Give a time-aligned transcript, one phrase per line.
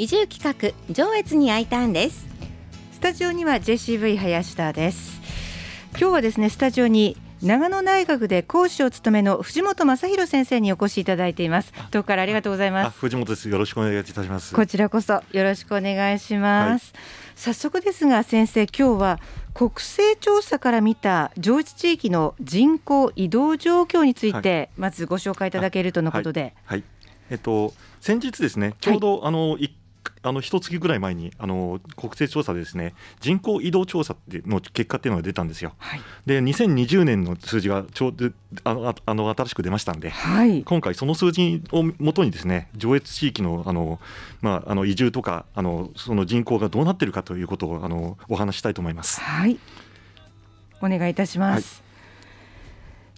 [0.00, 2.26] 移住企画上越に I ターンです。
[2.90, 5.20] スタジオには JCV 林田です。
[5.90, 11.74] 今日はですねスタジオに長野大学で講師を務めの藤本正弘先生にお越しいただいています。
[11.90, 12.98] どうからありがとうございます。
[12.98, 13.50] 藤本です。
[13.50, 14.54] よろしくお願いいたします。
[14.54, 17.04] こちらこそよろしくお願いします、はい、
[17.36, 19.20] 早速ですが先生今日は
[19.52, 26.84] 国勢調査から見た上越地域の人口移動状況について、まずご紹介いただけるとのことで、はい、はい、
[27.32, 29.70] えっと先日ですねちょうど、あの1
[30.22, 35.72] あの一月ぐらい前にあの国勢調査でですね人口移動調査の結果っていうのが出たんですよ。
[35.78, 38.30] はい、で2020年の数字がちょうど
[38.64, 43.98] あのあの新しく出ましたんで、はい、今回その数字をもとにですね上越地域のあの、
[44.42, 49.20] まあ、あの移住とかあのその人口がどうなっているかということをあのお話したいと思います。
[49.20, 49.58] はい
[50.82, 51.82] お願いいたします。
[51.82, 51.89] はい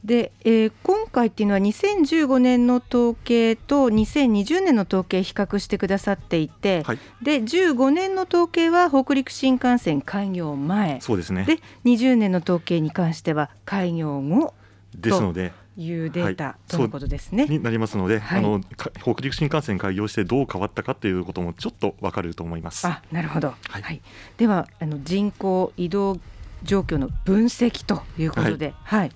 [0.05, 14.55] で、えー、今回っていうのは2015年の統計と2020年の統計比較してくださっていて、はい、で15年の統計は北陸新幹線開業前そうですねで20年の統計に関しては開業後
[14.97, 17.47] ですのでいうデータ、はい、とのことですね。
[17.47, 18.61] になりますので、はい、あの
[19.01, 22.87] 北陸新幹線開業してどう変わったかということもちょっとわかると思います。
[22.87, 23.55] あ、なるほど。
[23.69, 23.83] はい。
[23.83, 24.03] はい、
[24.37, 26.19] ではあの人口移動
[26.63, 29.13] 状況の分析ということで、はい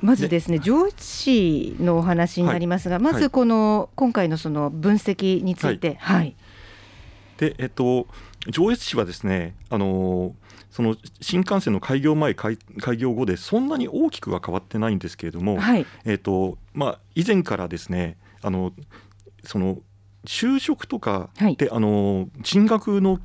[0.00, 6.36] まずですね上越市のお話になりますが、はい、まずこの、今回のその分析について、はい、はい、
[7.38, 8.06] でえっと
[8.48, 10.34] 上越市はですねあの
[10.70, 18.72] その新幹線の開業前開開業後でそんなに大きくは変わってないんですけれども、はい、えっとまあ以前からですねあの
[19.44, 19.78] その
[20.26, 23.20] 就職とかで、はい、あの進学の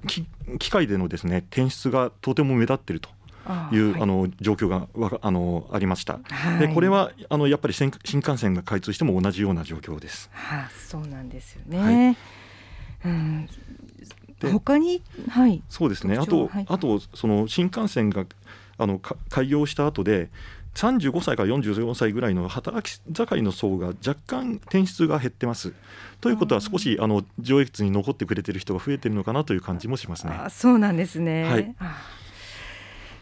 [0.60, 3.10] 機会でのですね転出がとても目立っていると
[3.72, 4.88] いう、はい、あの状況が
[5.22, 6.20] あのありました。
[6.30, 10.30] はい、でこれはあのやっぱり新幹線が開通しても同じような状況です。
[10.34, 12.18] はあ、そうなんですよね。
[13.04, 13.50] はい、うん
[14.42, 18.26] 他に、はい、そうですねあと、はい、あとその新幹線が
[18.78, 20.30] あの開業した後で
[20.76, 25.74] 35歳から44歳ぐらいの働き盛りの層が若干転出が減ってます。
[26.22, 30.34] ということは少しあの上越に残ってくれてる人が増えてるのかなという感じもしますね。
[30.34, 31.44] あそうなんですね。
[31.44, 31.76] はい。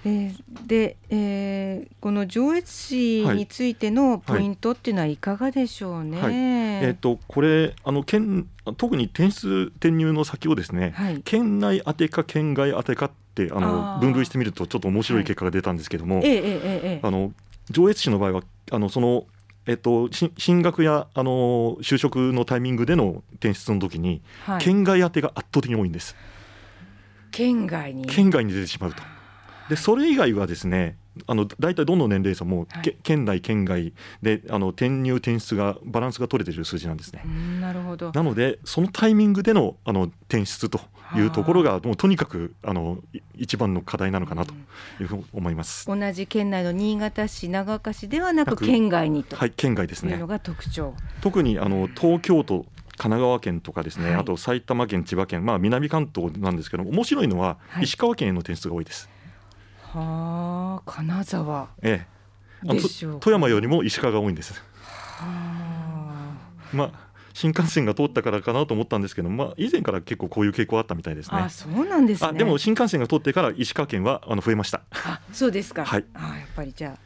[0.05, 6.21] えー、で、えー、この上越市についてのポイントっていうのはいかがでしょうね？
[6.21, 6.25] はい。
[6.25, 8.47] はい、えーと、これあの県
[8.77, 17.33] 特に転出転入の先をですね、はい、県内当てか県外当てかってあの分類してみるとちょっと面白い結果が出たんですけども、あの
[17.69, 19.25] 上越市の場合はあのその
[19.69, 24.21] えっと、進学やあの就職のタイミングでの転出の時に、
[24.61, 26.15] 県外当てが圧倒的に多いんです。
[27.31, 28.05] 県外に？
[28.05, 29.03] 県外に出てしまうと。
[29.69, 37.23] でそれ以外はですねあの大体どの年齢層も、はい、県内県外であの転入転出がバランスが取れている数字なんですね。
[37.59, 40.79] なるほどなのでそのタイミングでのあの転出と
[41.15, 42.99] いうところがもうとにかくあの
[43.35, 44.53] 一番の課題なのかなと
[44.99, 45.87] いうふうに思います。
[45.87, 50.13] 同じ県内の新潟市長岡市ではなく県外にとはい県外ですね。
[50.13, 50.93] いうのが特徴。
[51.21, 52.65] 特にあの東京都
[52.97, 59.07] 神奈川県とかですね、はい、あと埼玉県千葉県まあ南関東なんですけど面白いのは石川県への転出が多いです。
[59.07, 59.16] は
[59.93, 62.17] あ金沢ええ
[63.19, 66.33] 富山よりも石川が多いんですはあ
[66.73, 71.37] まあ新幹線が通ったからかなと思ったんですけど、まあ、以前から結構こういう傾向あったみたいですね。
[71.37, 74.81] あそうなんです、ね、あでも新幹線が通ってから石川県はあの増えました。
[74.91, 75.85] あそうですか。
[75.85, 76.05] はい。
[76.15, 76.99] あやっぱりじゃあ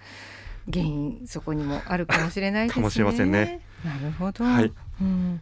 [0.72, 2.82] 原因そこにもあるかもしれないですね。
[2.82, 3.60] かもしれませんね。
[3.84, 4.46] なるほど。
[4.46, 4.72] はい。
[5.02, 5.42] うん。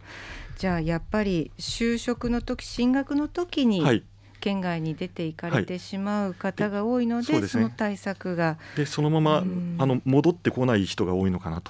[0.58, 4.04] じゃあやっぱり就職の時進学の時に、はい、
[4.40, 9.44] 県外に出て行かれてしまう方が多いので、はい、そその対策がでそのまま、
[9.78, 11.62] あの戻ってこない人が多いのかな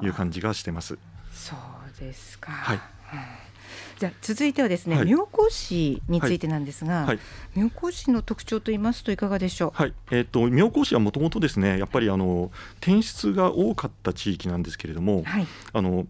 [0.00, 0.98] という感じがしてます。
[1.32, 2.80] そうですか、はい
[3.98, 7.18] じゃ続いてはですね、はい、妙高市についてなんですが、はい、
[7.56, 9.70] 妙高市の特徴と言いますといかがでしょう？
[9.74, 16.06] はい、えっ、ー、と妙高市はもともとですね、やっぱりあの転出が多かった地域なんですけれども、はい、あの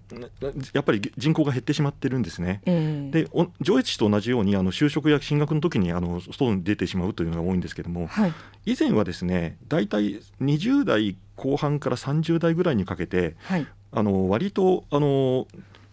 [0.74, 2.60] やっぱり人口が減ってしまってるんですね。
[2.66, 3.28] えー、で
[3.60, 8.32] 上越市と同じようにあの就職や進学の時にあの外に出てしまうというのが多いんですけれども、はい、
[8.66, 15.46] 以前はですね、だいたい20代後半から30代ぐらいにかけて、はい、あの割とあの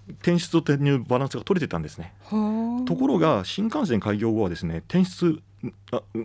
[0.09, 2.13] 転出と転入バランスが取れてたんですね。
[2.85, 5.41] ところが新幹線開業後はですね転出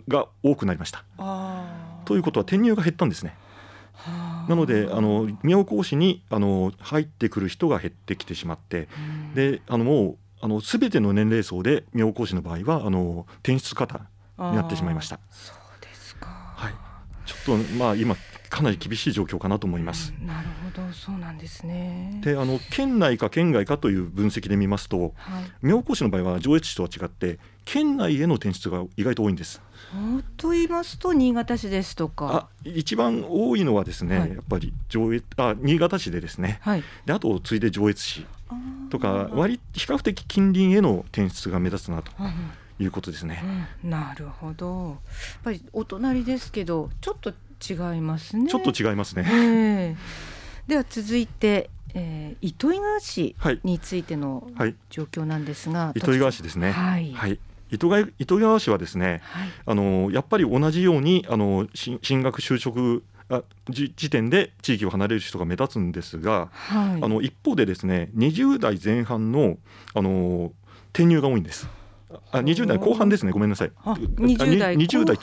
[0.07, 1.03] が多くなりました。
[2.05, 3.35] ということは転入が減ったんですね。
[4.47, 8.87] なのであの妙高市にあの入ってくる人が減ってきてしまって、
[9.35, 14.01] であのもうあの全ての年齢層で妙高市の場合はあの転出型
[14.39, 15.19] になってしまいました。
[15.29, 16.27] そうですか。
[16.27, 16.73] はい。
[17.25, 18.15] ちょっとまあ今
[18.51, 20.13] かなり厳しい状況かなと思います。
[20.19, 20.93] うん、なるほど。
[20.93, 22.19] そうなんですね。
[22.21, 29.61] であの県内か県外かという分析で見ますと、はい、妙高市の場合は上越市とは違って県内への転出が意外と多いんです。
[30.35, 32.49] と言いますと新潟市ですとか。
[32.65, 38.25] 一番多いのはですね、はい、やっぱり上越あ新潟市でですね、はい、であと次いで上越市
[38.89, 42.11] とか割比較的近隣への転出が目立つなと。
[42.79, 43.43] いうことですね、
[43.83, 44.87] うん、なるほど。
[44.87, 44.97] やっ
[45.43, 48.49] ぱりお隣ですけどちょっと違いますね。
[48.49, 54.47] ちょっと違いますね、えー、では続いて、えー、糸魚川市についての
[54.89, 56.71] 状況なんですが、はい、糸魚川市ですね。
[56.71, 57.39] はい、はい。
[57.71, 57.87] 糸
[58.19, 69.57] 糸魚川市はですね、はい、あのやっぱり同じようにあの進学就職あ時点で地域を離れる人が目立つんですが、はい、あの一方でですね20代前半の
[69.93, 70.51] あの
[70.93, 71.67] 転入が多いんです。
[72.31, 73.31] あ20代後半ですね。
[73.31, 73.71] ごめんなさい。
[73.85, 75.17] 20代 ,20 代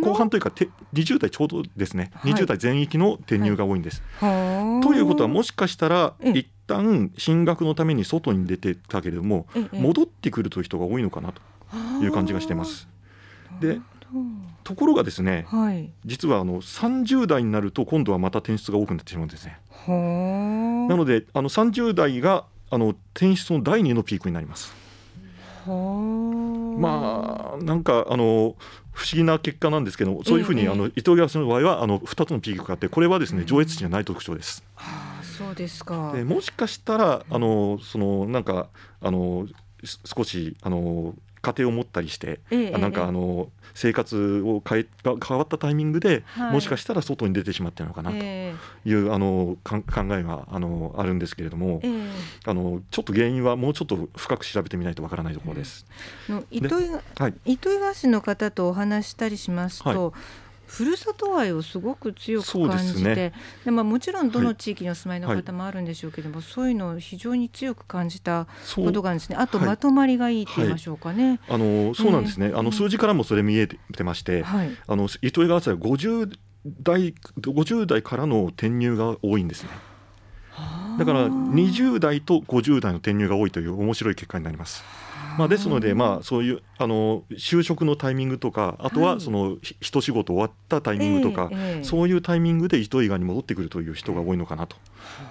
[0.00, 0.50] 後半というか
[0.92, 4.02] 20代ちょうどですね、はい、20代全域の転入が多いんです。
[4.20, 11.42] はい、ということはもしかしたら一旦進学のために外に出てたけれども戻ってくるという人が多いのかなと
[12.02, 12.88] いう感じがしてます。
[13.60, 13.80] で
[14.62, 19.58] ところがですね、はい、実はあの30代になると今度はまた転出が多くなってしまうんですね。
[19.88, 24.83] なのであの30代があの転出の第2のピークになります。
[25.72, 28.56] まあなんかあの
[28.92, 34.62] 不思議な結果なんですけどそういうふうに、えあの伊藤川の場合はあの2つのピークがあってこれはですね上越市にはない特徴です。
[34.74, 36.12] はあ、そうですか。
[36.14, 38.68] でもしかしたらあのそのなんか
[39.00, 39.46] あの
[39.84, 41.14] 少しあの
[41.44, 48.54] 家庭を持ったりして、ええ、なんかあの生活を変えが変わったタイミングで、はい、もしかしたら外に出てしまってるのかなという、え、
[49.12, 49.82] あの考
[50.12, 51.80] えがあのあるんですけれども、
[52.46, 55.86] あのちょっと原因はもうちょっと深く調べてみないとわからないところです。
[56.28, 63.32] の糸魚川市の方とお話したりしますと、はいふるさと愛をすごく強く感じてで、
[63.64, 69.36] ね、まあ、もちろんどの地域にお住まいの方もあるんでしょうけども、はい、そういうのを非常に強く感じたことがあるんですね。
[69.36, 71.28] あとまとまりがいいって言いましょうかね。
[71.28, 76.32] はい、あのそうなんですね、えー、あの数字からもそれ見えてまして、はい、あの糸魚川市は50
[76.82, 79.70] 代50代からの転入が多いんですね。
[80.98, 84.84] だから20代と50代の転入が多いという面白い結果になります。
[85.38, 94.76] まあ、ですので、まあ、そういうあの就職のタイミングとかあとはその、一仕事終わったタイミングとか、えー、そういうタイミングで糸魚川に戻ってくるという人が多いのかなと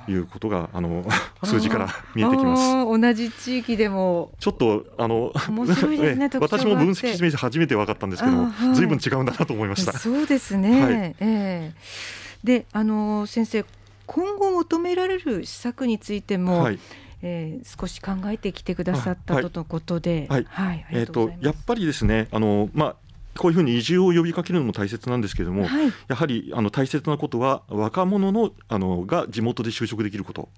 [0.08, 1.06] いうことがあの
[1.44, 2.64] 数字から見えてきます。
[2.64, 4.32] 同じ地域でも。
[4.40, 8.88] ちょっとあの、ね、 私も分析して初めて分かったんですけど、ずい。
[8.88, 9.94] ぶん違うんだなと思いました。
[9.94, 13.66] そうですね、はい、えー、であの先生
[14.06, 16.80] 今後求められる施策についても、はい
[17.24, 22.96] えー、少し考えてきてくださったとのことで、はい、はい、えっ、ー、とやっぱりですね、あのまあ
[23.38, 30.50] こういうふうに移住を呼びかけるのも大切なんですけれども、はい、やはりあの大切なことは若者のあのが地元で就職できること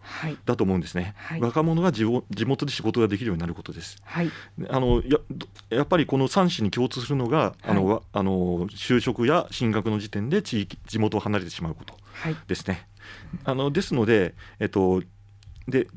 [0.45, 4.31] だと思うんですね、はい、若者が地元で仕事ができるようになることです、はい、
[4.69, 5.19] あのや
[5.69, 11.95] やっぱりこの3市に共通するのが、あのあの就職や進学の時点で地域地元を離れてしまうこと
[12.47, 12.87] ですね、
[13.45, 15.01] あのですので、えっと
[15.67, 15.87] で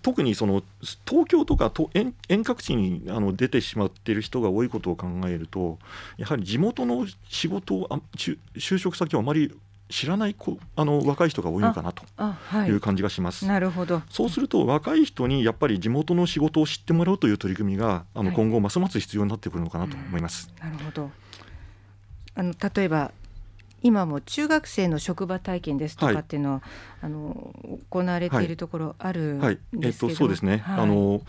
[0.00, 0.62] 特にその
[1.06, 5.78] 東京とかと遠遠隔地にあの出てしまっている人が多いことを考えると
[6.16, 9.54] やはり地元の仕事をあ就職先をあまり
[9.90, 12.02] 知らない子あの若い人が多いのかなと
[12.66, 13.46] いう感じがします。
[13.46, 14.02] なるほど。
[14.08, 20.50] そうすると若い人にやっぱり地元の仕事を知ってもらうという取り組みがあの今後ますます必要になってくるのかなと思います。
[20.58, 21.10] なるほど。
[22.34, 23.12] あの例えば
[23.82, 26.62] 今も中学生の職場体験ですとかっていうのは、はい、
[27.02, 27.54] あの
[27.90, 31.22] 行われているところあるんですけど、はいはい、えっと、そうですね、あの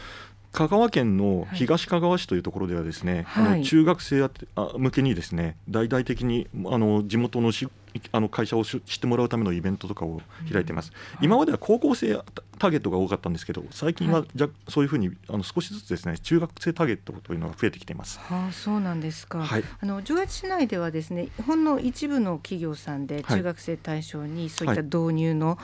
[0.53, 4.29] 香川県の東香川市というところではですね、はい、あの中学生
[4.77, 7.67] 向けにですね大々的にあの地元のし
[8.11, 12.19] あの会社を知ってもらうためのイベントとかを開いてます、うん、今までは高校生
[12.63, 18.19] ターゲットが多かったんですけど最近はじゃ、そういうふうにあの少しずつですね中学生ターゲットというのが増えてきています。
[18.19, 19.39] はあ、そうなんですか。
[19.39, 25.57] はい、あの上越市内ではですねほんの一部の企業さんで中学生対象にそういった導入の,、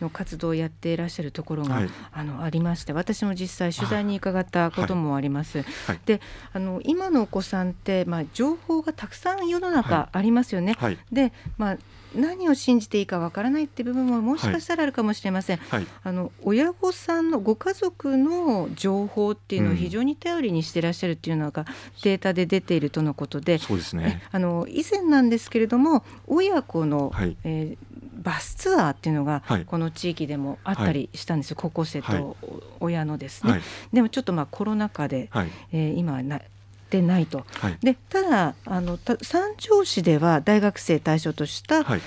[0.00, 5.62] の活動をやっていらっしゃるところが、はい、あのありまして私も実際取材に伺ったこともあります。
[5.86, 6.20] はい、で
[6.52, 10.76] あの今のお子さんってまあ情報がたくさん世の中ありますよね。
[11.10, 11.78] でまあ
[12.14, 21.66] 何を信じていいかわからないって部分ももしかしたらあるかもしれません、はい、あの親御さんのご家族の情報っていうのを非常に頼りにしてらっしゃるっていうのが
[22.02, 24.22] データで出ているとのことで、そうですね。
[24.30, 32.36] あの以前なんですけれども親子の、はい、えー、バスツアーっていうのがこの地域でもあったりしたんですよ、はい、高校生と
[32.80, 36.40] 親のですね、はい、でもちょっとまあコロナ禍で、はい、えー、今な
[36.98, 42.00] ってないと、はい、でただあの三条市では大学生対象とした、はい、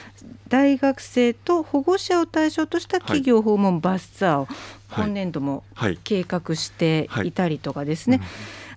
[0.48, 4.48] 大学生と保護者を対象とした企業訪問バスツアーを
[4.92, 5.64] 今年度も
[6.04, 8.22] 計画していたりとかですね、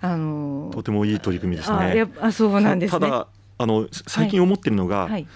[0.00, 2.08] あのとてもいい取り組みですね。
[2.20, 5.10] あそうなんです、ね、ただあの最近思ってるのが、はい。
[5.10, 5.26] はい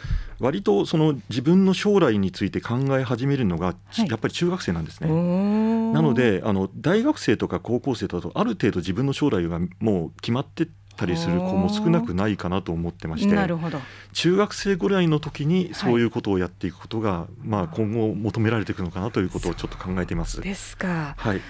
[0.40, 3.74] 割とその自分の将来について考え始めるのが、
[4.08, 5.08] やっぱり中学生なんですね。
[5.92, 13.36] なのであの大学生とか高校生だとある程度自分の将来がもう決まってたりする子も少なくないかなと思ってまして
[14.12, 20.40] 中学生ぐらいの時にそういうことをやっていくことが、はい、まあ、今後求められていくのかなということをちょっと考えています。
[20.40, 21.14] ですか。
[21.18, 21.40] はい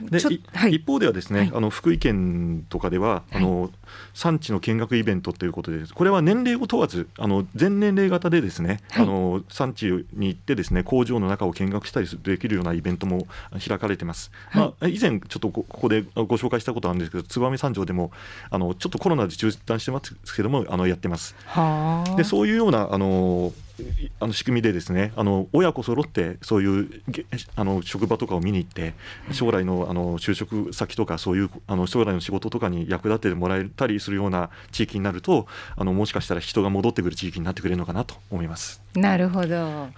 [0.00, 0.18] で、
[0.52, 3.70] はい、一方ではですね、はい、あの福井県とかでは、あの
[4.12, 13.26] 産地の見学イベントということでこれは年齢を問わずあの全年齢型でですね、はい、あの産地に行ってですね工場の中を見学したりできるようなイベントも
[13.66, 14.30] 開かれてます。
[14.54, 18.10] まあ、以前ちょっとここでご紹介したことあるんですけど燕三条でも
[18.50, 21.34] あのちょっとコロナで中断してますけどもあのやってます。
[22.16, 23.52] でそういうようなあの
[24.20, 27.02] あの仕組みでですねあの親子揃ってそういう
[27.56, 28.94] あの職場とかを見に行って
[29.32, 38.82] 将来のあの就職先とかそういうあの将来の仕事とかに役立ててもらえたりするような地域になるとあのもしかしたら人が戻ってくる地域になってくれるのかなと思います。
[38.94, 39.94] なるほど、はい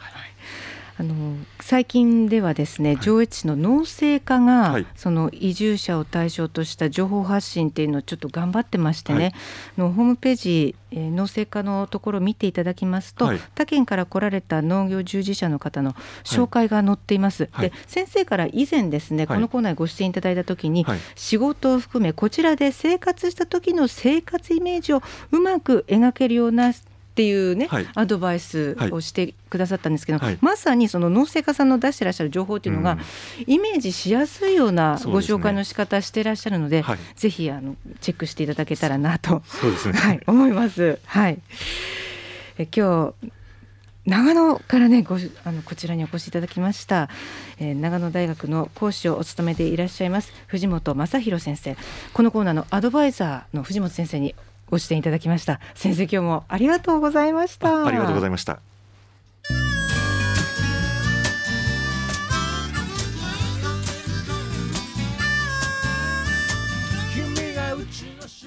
[0.99, 9.33] あの最近ではですね、上越市の農政課が、はい、その移住者を対象とした情報発信っていうのをちょっと頑張ってましてね、はい、
[9.77, 15.93] のホームページ、えー、農政課のところを見ていただきますと、はい、他県から来られた農業従事者の方の
[16.25, 17.51] 紹介が載っています。
[17.61, 26.73] で先生から以前ですね、このコーナーにご出演いただいた時に、仕事を含めこちらで生活した時の生活イメージをうまく描けるような
[27.17, 33.01] っていうね、はい、アドバイスをしてくださったんですけど、はい、まさにその農政家さんの出してらっしゃる情報っていうのが、うん、
[33.47, 40.99] イメージしやすいようなご紹介の仕方してらっしゃるので、でね、ぜひあのチェックしていただけたらなとそうですね、 はい、思います。
[41.07, 41.39] はい、
[42.59, 43.31] え今日
[44.05, 47.09] 長野からねごあのこちらにお越しいただきました、
[47.59, 51.77] えー、長野大学の講師をお務めていらっしゃいます藤本正弘先生。
[52.13, 54.35] このコーナーのアドバイザーの藤本先生に
[54.71, 55.61] ご出演いただきました。
[55.75, 57.87] 先生今日もありがとうございました。
[57.87, 58.61] ありがとうございました。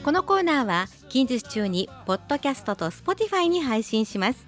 [0.03, 4.47] このコーナーは近日中にポッドキャストと Spotify に配信します。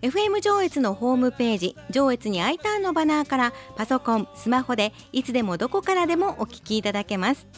[0.00, 7.48] FM 上越のホームページ上越に I ターンのバナーからパソコンスマホでいつでもどこからでもお聞きいただけます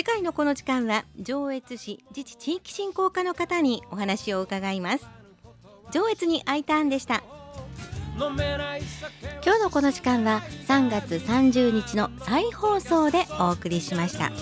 [0.00, 5.06] 次回のこの時間は上越市自治地域振興課の方にお話を伺います。
[5.92, 7.22] 上越に I ターンでした。
[8.16, 14.32] 今日のこの時間は3月30日の再放送でお送りしました。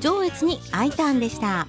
[0.00, 1.68] 上越に I ターンでした。